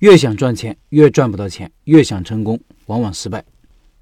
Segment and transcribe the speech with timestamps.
[0.00, 3.44] 越想赚钱，越赚不到钱；越想成功，往往失败。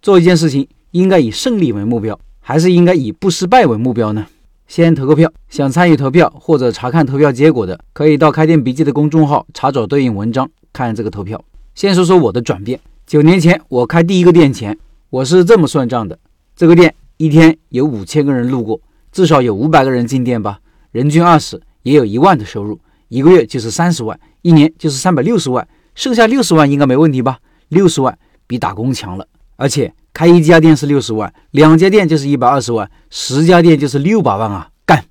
[0.03, 4.26] 做一件事情，应该以胜利为目标，还是应该以不失败为目标呢？
[4.68, 11.43] 先投个票，想参与投票或者查看投票结果的，可以到开店笔记的公众号查找对应文章，看这个投票。
[11.74, 12.78] 先说说我的转变。
[13.06, 14.76] 九年前我开第一个店前，
[15.08, 16.18] 我是这么算账的：
[16.54, 18.78] 这个店一天有五千个人路过，
[19.12, 20.60] 至少有五百个人进店吧，
[20.90, 22.78] 人均二十，也有一万的收入，
[23.08, 25.66] 一个月就是三十万，一年就是三百六十万，
[25.96, 27.38] 剩下六十万应该没问题吧？
[27.70, 28.16] 六十万
[28.46, 29.26] 比打工强了，
[29.57, 29.93] 而且。
[30.16, 34.71] 开一家店是六十万，两家店就是一百二十万，十家店就是六百万啊！
[34.87, 35.05] 干。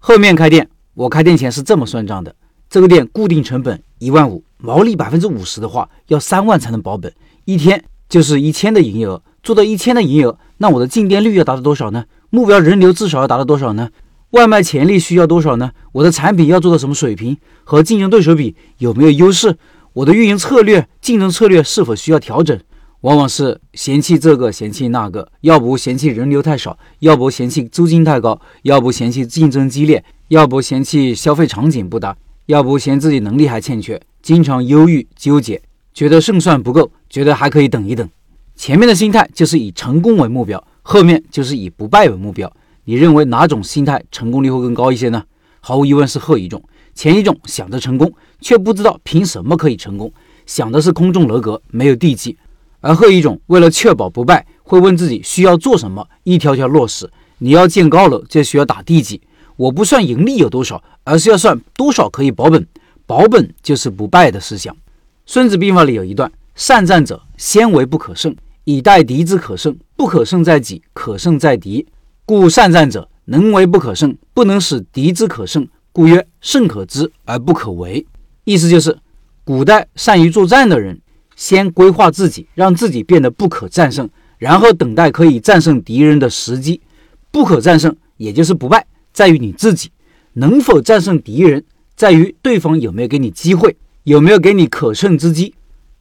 [0.00, 2.34] 后面开店，我开店前是这么算账的：
[2.68, 9.22] 这个店固定成本一万五，毛利百分之五十的话，要三万才能保本，一天就是一千的营业额。
[9.44, 12.06] 做到一千的营业额，那我的进店率要达到多少呢？
[12.30, 13.90] 目标人流至少要达到多少呢？
[14.30, 15.70] 外卖潜力需要多少呢？
[15.92, 17.36] 我的产品要做到什么水平？
[17.62, 19.56] 和竞争对手比有没有优势？
[19.92, 22.58] 我的运营策略、竞争策略是否需要调整？
[23.00, 32.16] 往往是嫌弃这个嫌弃那个，要不嫌弃人流太少，要不嫌弃租金太高，要不嫌弃竞争激烈，要不嫌弃消费场景不大，
[32.46, 35.60] 要不嫌自己能力还欠缺，经常忧郁纠结，
[35.92, 38.08] 觉得胜算不够，觉得还可以等一等。
[38.54, 42.52] 前面的心态就是以成功为目标，后面就是以不败为目标。
[42.84, 45.24] 你认为哪种心态成功率会更高一些呢？
[45.60, 46.62] 毫无疑问是后一种。
[46.94, 50.12] 前一种想着成功，却不知道凭什么可以成功，
[50.46, 52.36] 想的是空中楼阁，没有地基。
[52.80, 57.10] 而后一种，为了确保不败，会问自己需要做什么，一条条落实。
[57.38, 59.20] 你要建高楼，就需要打地基。
[59.56, 62.66] 我不算盈利有多少，而是要算多少可以保本。
[63.06, 64.74] 保本就是不败的思想。
[65.26, 69.76] 孙子兵法里有一段：善战者，先为不可胜，以待敌之可胜。
[69.96, 71.86] 不可胜在己，可胜在敌。
[72.24, 75.68] 故善战者，能为不可胜，不能使敌之可胜。
[75.92, 78.06] 故曰：胜可知而不可为。
[78.44, 78.98] 意思就是，
[79.44, 81.00] 古代善于作战的人。
[81.36, 86.82] 先规划自己，让自己变得不可战胜，然后等待可以战胜敌人的时机。
[87.30, 89.90] 不可战胜，也就是不败，在于你自己
[90.34, 91.64] 能否战胜敌人，
[91.96, 95.54] 在于对方有没有给你机会，有没有给你可乘之机。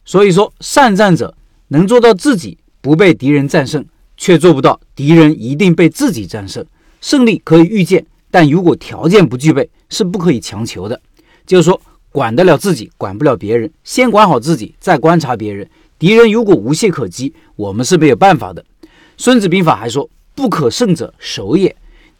[0.03, 1.34] 所以说，善战者
[1.69, 3.85] 能做到自己不被敌人战胜，
[4.18, 6.66] 却做不到敌人一定被自己战胜。
[7.00, 11.00] 胜利可以预见，但如果条件不具备，是不可以强求的。
[11.45, 11.79] 就是说。
[12.12, 13.72] 管得了自己，管不了别人。
[13.84, 15.69] 先管好自己，再观察别人。
[16.00, 18.66] 敌人如果无懈可击，我们是没有办法的。
[19.16, 21.73] 孙子兵法还说：“不可胜者，守也。”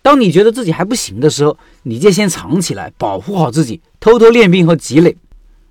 [0.04, 5.18] 当你觉得自己还不行的时候，你就先藏起来，保护好自己，偷偷练兵和积累。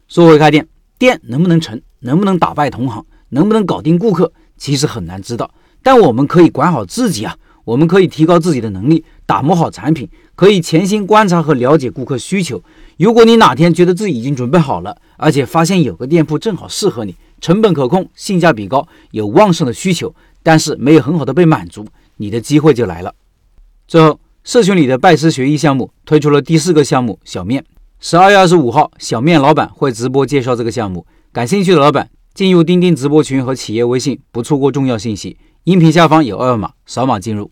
[0.09, 0.67] 说回开店，
[0.99, 5.49] 店能不能成，能不能打败同行，能不能搞定顾客，其实很难知道。
[5.81, 7.39] 但我们可以管好自己啊，
[7.69, 12.63] 我们可以提高自己的能力，打磨好产品，可以潜心观察和了解顾客需求。
[12.97, 21.87] 如果你哪天觉得自己已经准备好了，而且发现有个店铺正好适合你，成本可控，性价比高，有旺盛的需求，但是没有很好的被满足，
[22.17, 23.15] 你的机会就来了。
[23.87, 27.63] 最后，社群里的拜师学艺项目推出了第四个项目小面，
[28.01, 31.05] 十二月二十五号，小面老板会直播介绍这个项目，
[31.35, 35.37] 感兴趣的老板进入钉钉直播群和企业微信，不错过重要信息。
[35.65, 37.51] 音频下方有二维码，扫码进入。